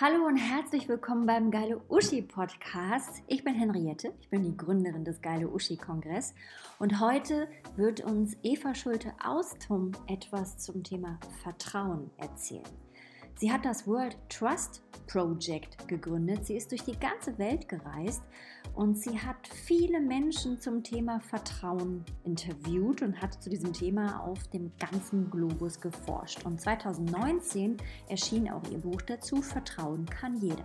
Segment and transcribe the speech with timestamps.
[0.00, 3.22] Hallo und herzlich willkommen beim Geile Uschi Podcast.
[3.28, 6.34] Ich bin Henriette, ich bin die Gründerin des Geile Uschi Kongress
[6.80, 7.46] und heute
[7.76, 12.83] wird uns Eva Schulte Austum etwas zum Thema Vertrauen erzählen.
[13.36, 16.46] Sie hat das World Trust Project gegründet.
[16.46, 18.22] Sie ist durch die ganze Welt gereist
[18.74, 24.46] und sie hat viele Menschen zum Thema Vertrauen interviewt und hat zu diesem Thema auf
[24.48, 26.44] dem ganzen Globus geforscht.
[26.44, 27.76] Und 2019
[28.08, 30.64] erschien auch ihr Buch dazu, Vertrauen kann jeder.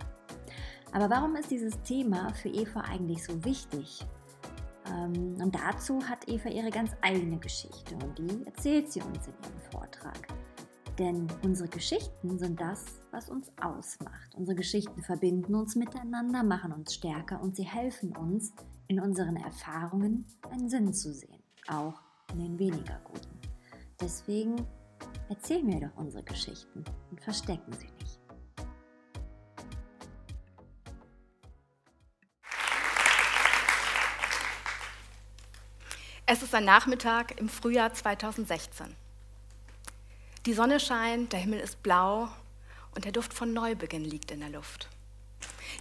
[0.92, 4.04] Aber warum ist dieses Thema für Eva eigentlich so wichtig?
[4.86, 9.34] Ähm, und dazu hat Eva ihre ganz eigene Geschichte und die erzählt sie uns in
[9.34, 10.28] ihrem Vortrag.
[11.00, 14.34] Denn unsere Geschichten sind das, was uns ausmacht.
[14.34, 18.52] Unsere Geschichten verbinden uns miteinander, machen uns stärker und sie helfen uns,
[18.86, 22.02] in unseren Erfahrungen einen Sinn zu sehen, auch
[22.34, 23.40] in den weniger guten.
[23.98, 24.56] Deswegen
[25.30, 28.20] erzähl mir doch unsere Geschichten und verstecken sie nicht.
[36.26, 38.94] Es ist ein Nachmittag im Frühjahr 2016.
[40.46, 42.28] Die Sonne scheint, der Himmel ist blau
[42.94, 44.88] und der Duft von Neubeginn liegt in der Luft.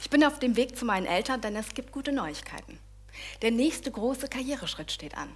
[0.02, 2.77] Ich bin auf dem Weg zu meinen Eltern, denn es gibt gute Neuigkeiten.
[3.41, 5.33] Der nächste große Karriereschritt steht an.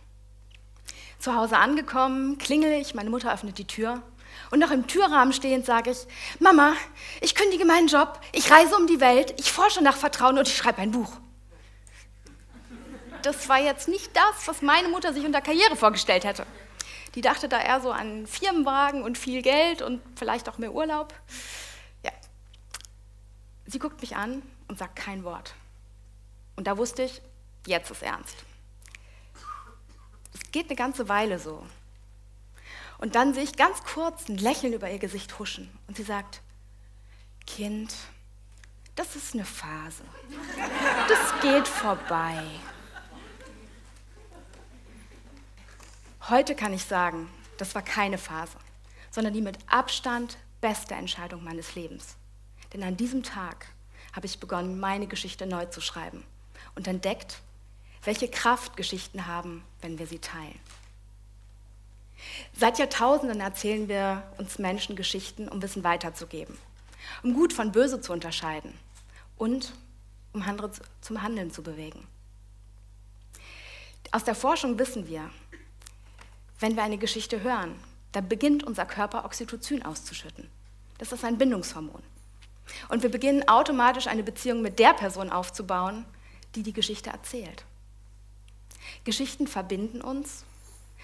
[1.20, 4.04] Zu Hause angekommen, klingele ich, meine Mutter öffnet die Tür
[4.52, 6.00] und noch im Türrahmen stehend sage ich,
[6.40, 6.74] Mama,
[7.22, 10.58] ich kündige meinen Job, ich reise um die Welt, ich forsche nach Vertrauen und ich
[10.58, 11.12] schreibe ein Buch.
[13.22, 16.46] Das war jetzt nicht das, was meine Mutter sich unter Karriere vorgestellt hätte.
[17.16, 21.14] Die dachte da eher so an Firmenwagen und viel Geld und vielleicht auch mehr Urlaub.
[22.04, 22.12] Ja.
[23.66, 25.54] Sie guckt mich an und sagt kein Wort.
[26.56, 27.22] Und da wusste ich,
[27.68, 28.44] jetzt ist ernst.
[30.34, 31.66] Es geht eine ganze Weile so.
[32.98, 35.70] Und dann sehe ich ganz kurz ein Lächeln über ihr Gesicht huschen.
[35.88, 36.42] Und sie sagt,
[37.46, 37.94] Kind,
[38.96, 40.04] das ist eine Phase.
[41.10, 42.44] Das geht vorbei.
[46.34, 47.30] Heute kann ich sagen,
[47.60, 48.58] das war keine Phase,
[49.12, 52.16] sondern die mit Abstand beste Entscheidung meines Lebens.
[52.74, 53.68] Denn an diesem Tag
[54.14, 56.24] habe ich begonnen, meine Geschichte neu zu schreiben
[56.74, 57.38] und entdeckt,
[58.04, 60.60] welche Kraft Geschichten haben, wenn wir sie teilen.
[62.52, 66.58] Seit Jahrtausenden erzählen wir uns Menschen Geschichten, um Wissen weiterzugeben,
[67.22, 68.74] um gut von böse zu unterscheiden
[69.38, 69.72] und
[70.34, 72.08] um andere zum Handeln zu bewegen.
[74.12, 75.30] Aus der Forschung wissen wir,
[76.64, 77.76] wenn wir eine Geschichte hören,
[78.14, 80.50] dann beginnt unser Körper Oxytocin auszuschütten.
[80.98, 82.02] Das ist ein Bindungshormon.
[82.88, 86.06] Und wir beginnen automatisch eine Beziehung mit der Person aufzubauen,
[86.56, 87.66] die die Geschichte erzählt.
[89.04, 90.46] Geschichten verbinden uns,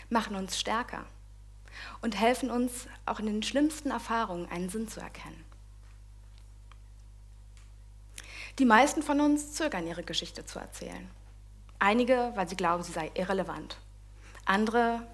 [0.09, 1.03] machen uns stärker
[1.99, 5.43] und helfen uns auch in den schlimmsten Erfahrungen einen Sinn zu erkennen.
[8.59, 11.09] Die meisten von uns zögern ihre Geschichte zu erzählen.
[11.79, 13.75] Einige, weil sie glauben, sie sei irrelevant.
[14.45, 15.05] Andere,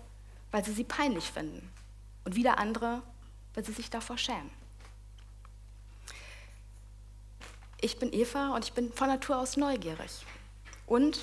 [0.56, 1.70] weil sie sie peinlich finden.
[2.24, 3.02] Und wieder andere,
[3.54, 4.50] weil sie sich davor schämen.
[7.82, 10.26] Ich bin Eva und ich bin von Natur aus neugierig.
[10.86, 11.20] Und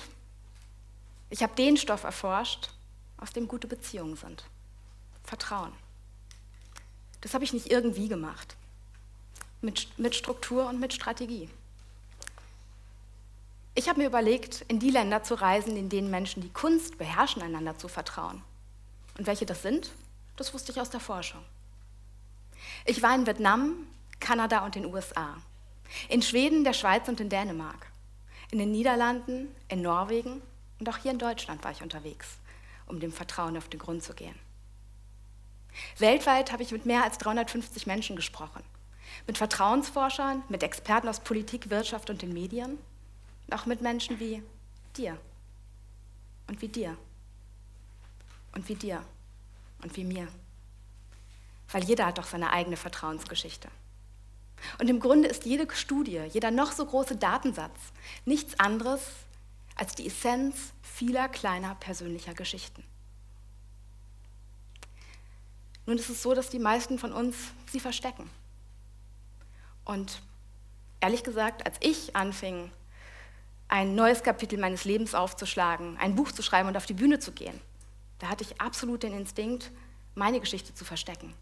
[1.31, 2.69] ich habe den Stoff erforscht,
[3.17, 4.43] aus dem gute Beziehungen sind.
[5.23, 5.73] Vertrauen.
[7.21, 8.55] Das habe ich nicht irgendwie gemacht.
[9.61, 11.49] Mit, mit Struktur und mit Strategie.
[13.73, 17.41] Ich habe mir überlegt, in die Länder zu reisen, in denen Menschen die Kunst beherrschen,
[17.41, 18.43] einander zu vertrauen.
[19.17, 19.91] Und welche das sind,
[20.35, 21.43] das wusste ich aus der Forschung.
[22.85, 23.87] Ich war in Vietnam,
[24.19, 25.37] Kanada und den USA.
[26.09, 27.87] In Schweden, der Schweiz und in Dänemark.
[28.51, 30.41] In den Niederlanden, in Norwegen
[30.79, 32.37] und auch hier in Deutschland war ich unterwegs,
[32.87, 34.35] um dem Vertrauen auf den Grund zu gehen.
[35.97, 38.63] Weltweit habe ich mit mehr als 350 Menschen gesprochen.
[39.27, 42.77] Mit Vertrauensforschern, mit Experten aus Politik, Wirtschaft und den Medien.
[43.47, 44.43] Und auch mit Menschen wie
[44.95, 45.17] dir
[46.47, 46.97] und wie dir
[48.53, 49.03] und wie dir
[49.81, 50.27] und wie mir.
[51.71, 53.67] Weil jeder hat doch seine eigene Vertrauensgeschichte.
[54.79, 57.77] Und im Grunde ist jede Studie, jeder noch so große Datensatz
[58.25, 59.01] nichts anderes
[59.75, 62.83] als die Essenz vieler kleiner persönlicher Geschichten.
[65.85, 67.35] Nun ist es so, dass die meisten von uns
[67.71, 68.29] sie verstecken.
[69.83, 70.21] Und
[71.01, 72.71] ehrlich gesagt, als ich anfing,
[73.67, 77.31] ein neues Kapitel meines Lebens aufzuschlagen, ein Buch zu schreiben und auf die Bühne zu
[77.33, 77.59] gehen,
[78.23, 79.69] da hatte ich absolut den Instinkt,
[80.15, 81.33] meine Geschichte zu verstecken.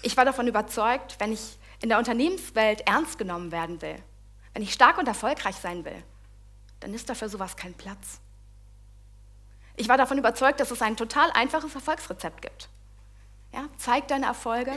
[0.00, 4.02] Ich war davon überzeugt, wenn ich in der Unternehmenswelt ernst genommen werden will,
[4.54, 6.02] wenn ich stark und erfolgreich sein will,
[6.80, 8.18] dann ist dafür sowas kein Platz.
[9.76, 12.70] Ich war davon überzeugt, dass es ein total einfaches Erfolgsrezept gibt.
[13.52, 14.72] Ja, zeig deine Erfolge,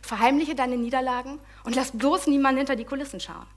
[0.00, 3.48] verheimliche deine Niederlagen und lass bloß niemanden hinter die Kulissen schauen.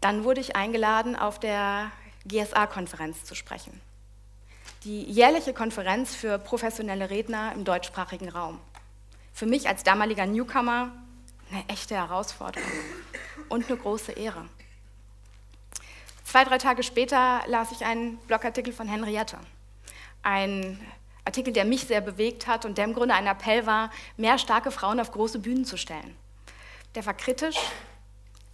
[0.00, 1.90] Dann wurde ich eingeladen, auf der
[2.28, 3.80] GSA-Konferenz zu sprechen.
[4.84, 8.60] Die jährliche Konferenz für professionelle Redner im deutschsprachigen Raum.
[9.32, 10.92] Für mich als damaliger Newcomer
[11.50, 12.70] eine echte Herausforderung
[13.48, 14.44] und eine große Ehre.
[16.24, 19.38] Zwei, drei Tage später las ich einen Blogartikel von Henriette.
[20.22, 20.78] Ein
[21.24, 24.70] Artikel, der mich sehr bewegt hat und der im Grunde ein Appell war, mehr starke
[24.70, 26.16] Frauen auf große Bühnen zu stellen.
[26.94, 27.58] Der war kritisch,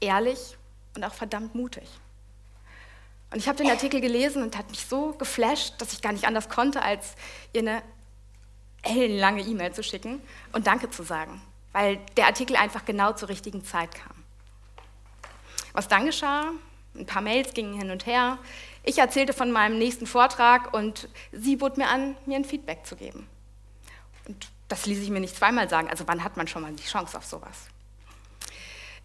[0.01, 0.57] ehrlich
[0.95, 1.89] und auch verdammt mutig.
[3.35, 6.25] Und ich habe den Artikel gelesen und hat mich so geflasht, dass ich gar nicht
[6.25, 7.17] anders konnte, als
[7.53, 7.83] ihr eine
[8.85, 10.23] ellenlange E-Mail zu schicken
[10.53, 11.43] und Danke zu sagen,
[11.73, 14.15] weil der Artikel einfach genau zur richtigen Zeit kam.
[15.73, 16.53] Was dann geschah,
[16.95, 18.39] ein paar Mails gingen hin und her.
[18.85, 22.95] Ich erzählte von meinem nächsten Vortrag und sie bot mir an, mir ein Feedback zu
[22.95, 23.27] geben.
[24.29, 25.91] Und das ließ ich mir nicht zweimal sagen.
[25.91, 27.67] Also wann hat man schon mal die Chance auf sowas?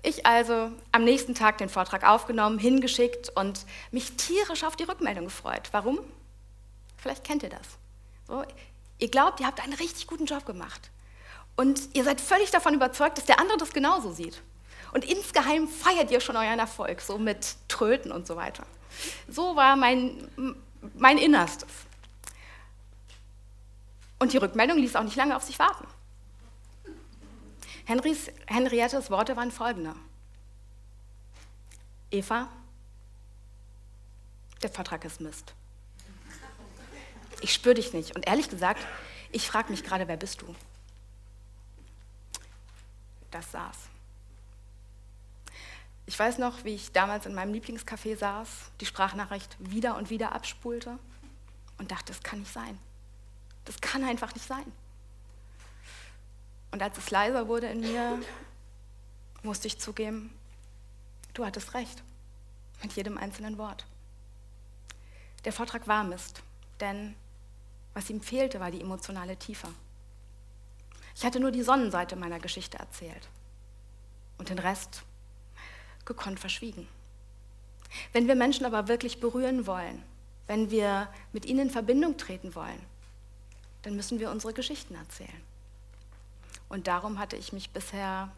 [0.01, 5.25] Ich also am nächsten Tag den Vortrag aufgenommen, hingeschickt und mich tierisch auf die Rückmeldung
[5.25, 5.69] gefreut.
[5.71, 5.99] Warum?
[6.97, 7.67] Vielleicht kennt ihr das.
[8.27, 8.43] So,
[8.97, 10.89] ihr glaubt, ihr habt einen richtig guten Job gemacht.
[11.57, 14.41] Und ihr seid völlig davon überzeugt, dass der andere das genauso sieht.
[14.93, 18.65] Und insgeheim feiert ihr schon euren Erfolg, so mit Tröten und so weiter.
[19.27, 20.29] So war mein,
[20.95, 21.69] mein Innerstes.
[24.19, 25.85] Und die Rückmeldung ließ auch nicht lange auf sich warten.
[27.89, 29.95] Henrys, Henriettes Worte waren folgende.
[32.11, 32.47] Eva,
[34.61, 35.55] der Vertrag ist Mist.
[37.41, 38.15] Ich spüre dich nicht.
[38.15, 38.85] Und ehrlich gesagt,
[39.31, 40.55] ich frage mich gerade, wer bist du?
[43.31, 43.75] Das saß.
[46.05, 48.49] Ich weiß noch, wie ich damals in meinem Lieblingscafé saß,
[48.81, 50.99] die Sprachnachricht wieder und wieder abspulte
[51.79, 52.77] und dachte, das kann nicht sein.
[53.65, 54.71] Das kann einfach nicht sein.
[56.71, 58.19] Und als es leiser wurde in mir,
[59.43, 60.33] musste ich zugeben,
[61.33, 62.03] du hattest recht,
[62.83, 63.85] mit jedem einzelnen Wort.
[65.45, 66.43] Der Vortrag war Mist,
[66.79, 67.15] denn
[67.93, 69.67] was ihm fehlte, war die emotionale Tiefe.
[71.15, 73.27] Ich hatte nur die Sonnenseite meiner Geschichte erzählt
[74.37, 75.03] und den Rest
[76.05, 76.87] gekonnt verschwiegen.
[78.13, 80.03] Wenn wir Menschen aber wirklich berühren wollen,
[80.47, 82.81] wenn wir mit ihnen in Verbindung treten wollen,
[83.81, 85.41] dann müssen wir unsere Geschichten erzählen.
[86.69, 88.29] Und darum hatte ich mich bisher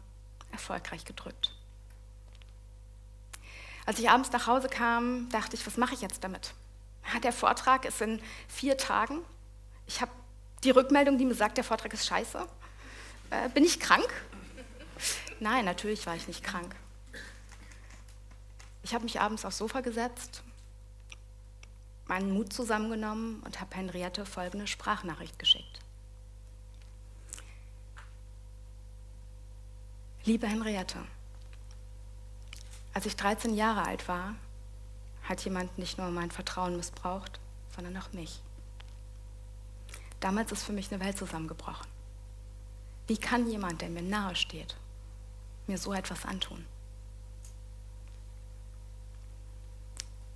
[0.50, 1.54] erfolgreich gedrückt.
[3.84, 6.54] Als ich abends nach Hause kam, dachte ich, was mache ich jetzt damit?
[7.22, 9.18] Der Vortrag ist in vier Tagen.
[9.86, 10.12] Ich habe
[10.62, 12.46] die Rückmeldung, die mir sagt, der Vortrag ist scheiße.
[13.30, 14.08] Äh, bin ich krank?
[15.40, 16.74] Nein, natürlich war ich nicht krank.
[18.84, 20.42] Ich habe mich abends aufs Sofa gesetzt,
[22.06, 25.81] meinen Mut zusammengenommen und habe Henriette folgende Sprachnachricht geschickt.
[30.24, 31.00] Liebe Henriette,
[32.94, 34.36] als ich 13 Jahre alt war,
[35.24, 37.40] hat jemand nicht nur mein Vertrauen missbraucht,
[37.74, 38.40] sondern auch mich.
[40.20, 41.88] Damals ist für mich eine Welt zusammengebrochen.
[43.08, 44.76] Wie kann jemand, der mir nahe steht,
[45.66, 46.64] mir so etwas antun?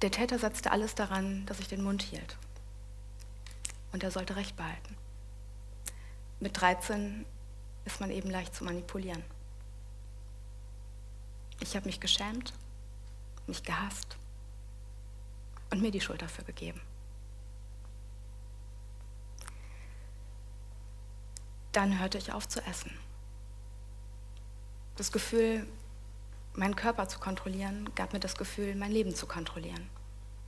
[0.02, 2.36] Der Täter setzte alles daran, dass ich den Mund hielt.
[3.92, 4.96] Und er sollte Recht behalten.
[6.40, 7.24] Mit 13
[7.84, 9.22] ist man eben leicht zu manipulieren.
[11.60, 12.52] Ich habe mich geschämt,
[13.46, 14.16] mich gehasst
[15.70, 16.80] und mir die Schuld dafür gegeben.
[21.72, 22.90] Dann hörte ich auf zu essen.
[24.96, 25.66] Das Gefühl,
[26.54, 29.90] meinen Körper zu kontrollieren, gab mir das Gefühl, mein Leben zu kontrollieren.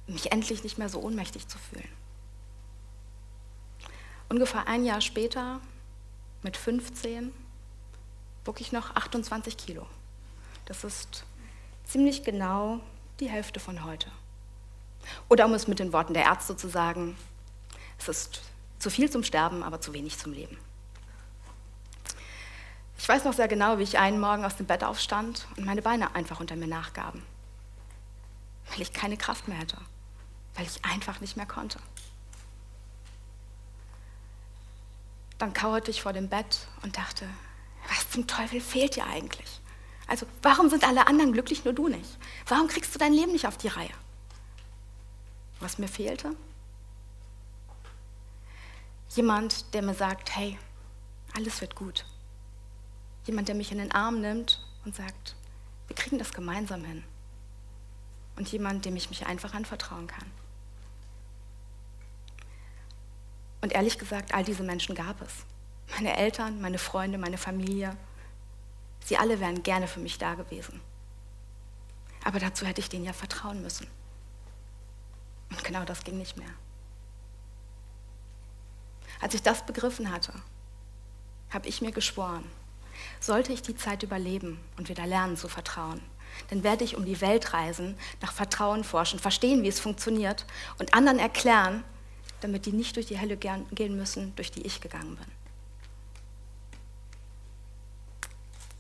[0.07, 1.88] Mich endlich nicht mehr so ohnmächtig zu fühlen.
[4.31, 5.61] Ungefähr ein Jahr später,
[6.43, 7.33] mit 15,
[8.45, 9.87] wog ich noch 28 Kilo.
[10.69, 11.25] Das ist
[11.85, 12.81] ziemlich genau
[13.21, 14.11] die Hälfte von heute.
[15.31, 17.17] Oder um es mit den Worten der Ärzte zu sagen,
[17.99, 18.43] es ist
[18.79, 20.59] zu viel zum Sterben, aber zu wenig zum Leben.
[22.99, 25.81] Ich weiß noch sehr genau, wie ich einen Morgen aus dem Bett aufstand und meine
[25.81, 27.23] Beine einfach unter mir nachgaben,
[28.71, 29.79] weil ich keine Kraft mehr hatte,
[30.55, 31.79] weil ich einfach nicht mehr konnte.
[35.39, 37.27] Dann kauerte ich vor dem Bett und dachte,
[37.89, 39.63] was zum Teufel fehlt dir eigentlich?
[40.09, 42.19] Also warum sind alle anderen glücklich, nur du nicht?
[42.47, 43.93] Warum kriegst du dein Leben nicht auf die Reihe?
[45.61, 46.35] Was mir fehlte?
[49.11, 50.59] Jemand, der mir sagt, hey,
[51.35, 52.07] alles wird gut.
[53.27, 55.37] Jemand, der mich in den Arm nimmt und sagt,
[55.87, 57.05] wir kriegen das gemeinsam hin.
[58.37, 60.31] Und jemand, dem ich mich einfach anvertrauen kann.
[63.61, 65.45] Und ehrlich gesagt, all diese Menschen gab es.
[65.95, 67.97] meine Eltern, meine Freunde, meine Familie,
[69.05, 70.81] sie alle wären gerne für mich da gewesen.
[72.25, 73.87] Aber dazu hätte ich denen ja vertrauen müssen.
[75.50, 76.50] Und genau das ging nicht mehr.
[79.21, 80.33] Als ich das begriffen hatte,
[81.50, 82.45] habe ich mir geschworen,
[83.21, 86.02] sollte ich die Zeit überleben und wieder lernen zu vertrauen,
[86.50, 90.47] dann werde ich um die Welt reisen, nach Vertrauen forschen, verstehen, wie es funktioniert
[90.78, 91.83] und anderen erklären,
[92.40, 95.26] damit die nicht durch die Hölle gehen müssen, durch die ich gegangen bin.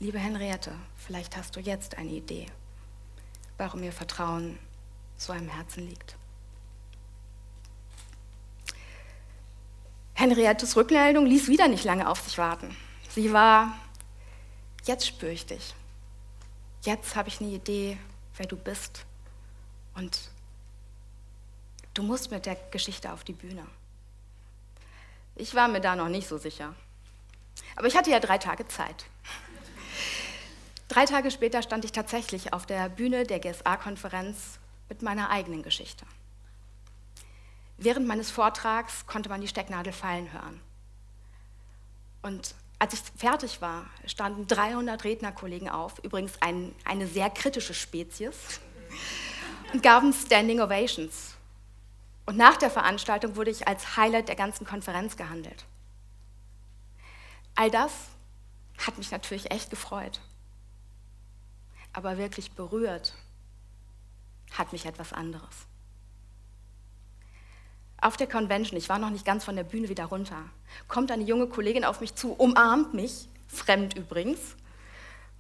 [0.00, 2.46] Liebe Henriette, vielleicht hast du jetzt eine Idee,
[3.56, 4.56] warum ihr Vertrauen
[5.16, 6.14] so am Herzen liegt.
[10.14, 12.76] Henriettes Rückmeldung ließ wieder nicht lange auf sich warten.
[13.08, 13.76] Sie war,
[14.84, 15.74] jetzt spüre ich dich.
[16.82, 17.98] Jetzt habe ich eine Idee,
[18.36, 19.04] wer du bist.
[19.96, 20.30] Und
[21.94, 23.66] du musst mit der Geschichte auf die Bühne.
[25.34, 26.72] Ich war mir da noch nicht so sicher.
[27.74, 29.06] Aber ich hatte ja drei Tage Zeit.
[30.88, 36.06] Drei Tage später stand ich tatsächlich auf der Bühne der GSA-Konferenz mit meiner eigenen Geschichte.
[37.76, 40.60] Während meines Vortrags konnte man die Stecknadel fallen hören.
[42.22, 48.60] Und als ich fertig war, standen 300 Rednerkollegen auf, übrigens ein, eine sehr kritische Spezies,
[49.72, 51.34] und gaben Standing Ovations.
[52.26, 55.64] Und nach der Veranstaltung wurde ich als Highlight der ganzen Konferenz gehandelt.
[57.54, 57.92] All das
[58.86, 60.20] hat mich natürlich echt gefreut.
[61.92, 63.14] Aber wirklich berührt
[64.52, 65.66] hat mich etwas anderes.
[68.00, 70.44] Auf der Convention, ich war noch nicht ganz von der Bühne wieder runter,
[70.86, 74.38] kommt eine junge Kollegin auf mich zu, umarmt mich, fremd übrigens,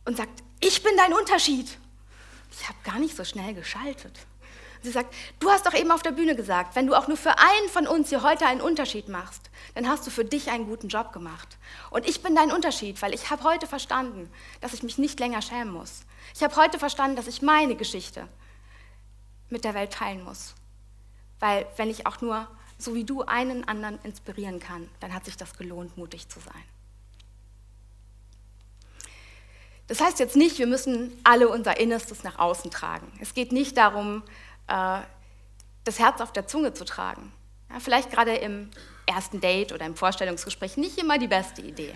[0.04, 1.78] und sagt, ich bin dein Unterschied.
[2.50, 4.18] Ich habe gar nicht so schnell geschaltet.
[4.82, 7.38] Sie sagt, du hast doch eben auf der Bühne gesagt, wenn du auch nur für
[7.38, 10.88] einen von uns hier heute einen Unterschied machst, dann hast du für dich einen guten
[10.88, 11.58] Job gemacht.
[11.90, 15.42] Und ich bin dein Unterschied, weil ich habe heute verstanden, dass ich mich nicht länger
[15.42, 16.02] schämen muss.
[16.34, 18.28] Ich habe heute verstanden, dass ich meine Geschichte
[19.50, 20.54] mit der Welt teilen muss.
[21.40, 25.36] Weil wenn ich auch nur, so wie du, einen anderen inspirieren kann, dann hat sich
[25.36, 26.64] das gelohnt, mutig zu sein.
[29.86, 33.10] Das heißt jetzt nicht, wir müssen alle unser Innerstes nach außen tragen.
[33.20, 34.22] Es geht nicht darum,
[34.66, 35.00] äh,
[35.84, 37.32] das Herz auf der Zunge zu tragen.
[37.80, 38.70] Vielleicht gerade im
[39.06, 41.94] ersten Date oder im Vorstellungsgespräch nicht immer die beste Idee.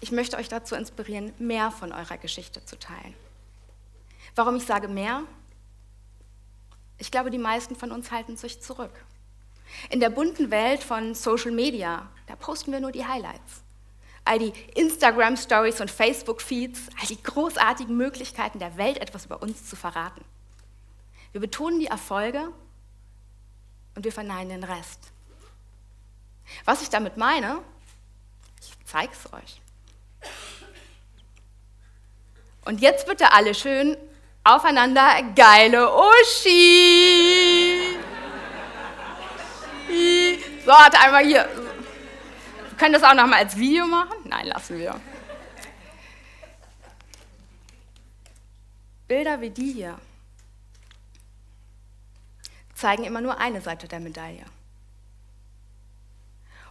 [0.00, 3.14] Ich möchte euch dazu inspirieren, mehr von eurer Geschichte zu teilen.
[4.34, 5.24] Warum ich sage mehr?
[6.98, 8.92] Ich glaube, die meisten von uns halten sich zurück.
[9.90, 13.62] In der bunten Welt von Social Media, da posten wir nur die Highlights.
[14.24, 19.76] All die Instagram-Stories und Facebook-Feeds, all die großartigen Möglichkeiten der Welt, etwas über uns zu
[19.76, 20.24] verraten.
[21.32, 22.52] Wir betonen die Erfolge
[23.94, 25.12] und wir verneinen den Rest.
[26.64, 27.62] Was ich damit meine,
[28.60, 29.60] ich zeige es euch.
[32.64, 33.96] Und jetzt bitte alle schön
[34.44, 37.96] aufeinander geile Uschi.
[40.64, 41.48] So, hat einmal hier.
[42.68, 44.16] Wir können das auch noch mal als Video machen?
[44.24, 45.00] Nein, lassen wir.
[49.08, 49.98] Bilder wie die hier
[52.80, 54.44] zeigen immer nur eine Seite der Medaille.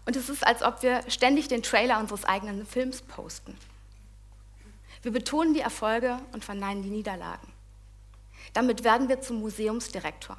[0.05, 3.55] Und es ist, als ob wir ständig den Trailer unseres eigenen Films posten.
[5.01, 7.47] Wir betonen die Erfolge und verneinen die Niederlagen.
[8.53, 10.37] Damit werden wir zum Museumsdirektor.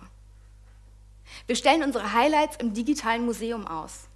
[1.46, 4.08] Wir stellen unsere Highlights im digitalen Museum aus.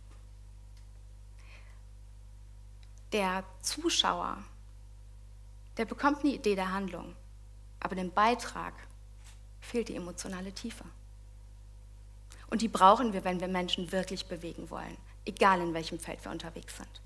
[3.12, 4.38] Der Zuschauer,
[5.76, 7.14] der bekommt eine Idee der Handlung,
[7.80, 8.74] aber dem Beitrag
[9.60, 10.84] fehlt die emotionale Tiefe.
[12.48, 16.32] Und die brauchen wir, wenn wir Menschen wirklich bewegen wollen, egal in welchem Feld wir
[16.32, 17.00] unterwegs sind.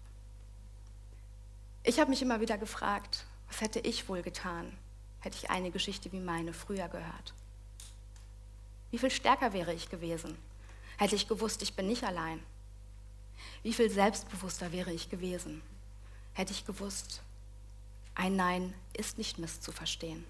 [1.84, 4.76] Ich habe mich immer wieder gefragt, was hätte ich wohl getan,
[5.20, 7.34] hätte ich eine Geschichte wie meine früher gehört.
[8.90, 10.36] Wie viel stärker wäre ich gewesen,
[10.96, 12.42] hätte ich gewusst, ich bin nicht allein.
[13.62, 15.62] Wie viel selbstbewusster wäre ich gewesen,
[16.34, 17.22] hätte ich gewusst,
[18.14, 20.24] ein Nein ist nicht misszuverstehen.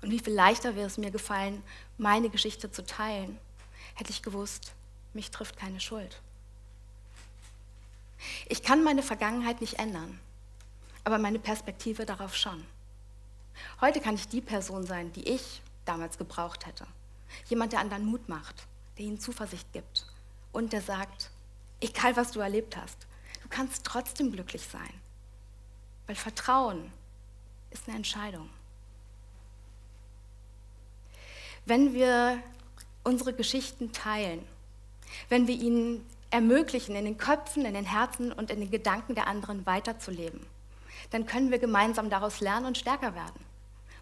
[0.00, 1.62] Und wie viel leichter wäre es mir gefallen,
[1.98, 3.38] meine Geschichte zu teilen,
[3.94, 4.72] hätte ich gewusst,
[5.12, 6.20] mich trifft keine Schuld.
[8.48, 10.18] Ich kann meine Vergangenheit nicht ändern,
[11.04, 12.64] aber meine Perspektive darauf schon.
[13.80, 16.86] Heute kann ich die Person sein, die ich damals gebraucht hätte.
[17.46, 18.66] Jemand, der anderen Mut macht,
[18.96, 20.06] der ihnen Zuversicht gibt
[20.52, 21.30] und der sagt,
[21.80, 23.06] egal was du erlebt hast,
[23.42, 24.92] du kannst trotzdem glücklich sein.
[26.06, 26.92] Weil Vertrauen
[27.70, 28.48] ist eine Entscheidung.
[31.64, 32.42] Wenn wir
[33.04, 34.44] unsere Geschichten teilen,
[35.28, 39.26] wenn wir ihnen ermöglichen, in den Köpfen, in den Herzen und in den Gedanken der
[39.26, 40.44] anderen weiterzuleben.
[41.10, 43.44] Dann können wir gemeinsam daraus lernen und stärker werden.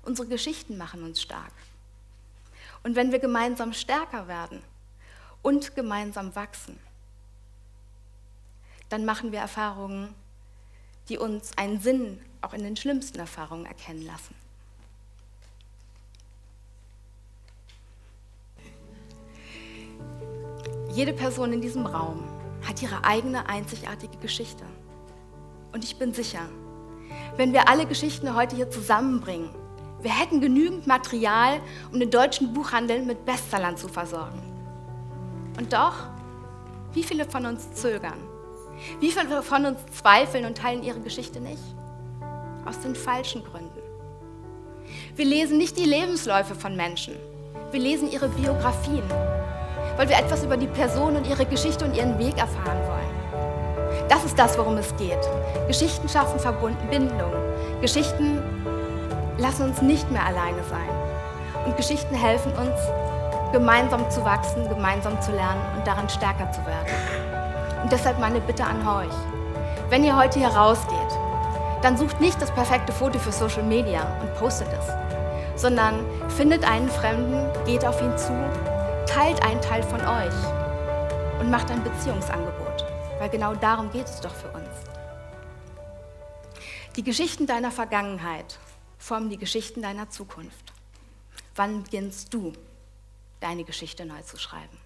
[0.02, 1.52] Unsere Geschichten machen uns stark.
[2.82, 4.62] Und wenn wir gemeinsam stärker werden
[5.42, 6.78] und gemeinsam wachsen,
[8.88, 10.14] dann machen wir Erfahrungen,
[11.08, 14.34] die uns einen Sinn auch in den schlimmsten Erfahrungen erkennen lassen.
[20.92, 22.24] Jede Person in diesem Raum
[22.66, 24.64] hat ihre eigene einzigartige Geschichte.
[25.72, 26.48] Und ich bin sicher,
[27.40, 29.48] wenn wir alle Geschichten heute hier zusammenbringen,
[30.02, 34.42] wir hätten genügend Material, um den deutschen Buchhandel mit Bestsellern zu versorgen.
[35.56, 35.94] Und doch,
[36.92, 38.18] wie viele von uns zögern?
[38.98, 41.62] Wie viele von uns zweifeln und teilen ihre Geschichte nicht?
[42.66, 43.80] Aus den falschen Gründen.
[45.16, 47.14] Wir lesen nicht die Lebensläufe von Menschen.
[47.70, 49.02] Wir lesen ihre Biografien
[49.96, 53.19] weil wir etwas über die Person und ihre Geschichte und ihren Weg erfahren wollen.
[54.10, 55.18] Das ist das, worum es geht.
[55.66, 57.32] Geschichten schaffen Verbindung.
[57.80, 58.42] Geschichten
[59.38, 60.90] lassen uns nicht mehr alleine sein.
[61.64, 62.78] Und Geschichten helfen uns,
[63.52, 67.82] gemeinsam zu wachsen, gemeinsam zu lernen und daran stärker zu werden.
[67.82, 69.14] Und deshalb meine Bitte an euch.
[69.88, 70.98] Wenn ihr heute hier rausgeht,
[71.80, 76.90] dann sucht nicht das perfekte Foto für Social Media und postet es, sondern findet einen
[76.90, 78.32] Fremden, geht auf ihn zu
[79.10, 82.59] teilt einen Teil von euch und macht ein Beziehungsangebot,
[83.20, 84.68] weil genau darum geht es doch für uns.
[86.96, 88.58] Die Geschichten deiner Vergangenheit
[88.98, 90.72] formen die Geschichten deiner Zukunft.
[91.54, 92.54] Wann beginnst du,
[93.40, 94.79] deine Geschichte neu zu schreiben?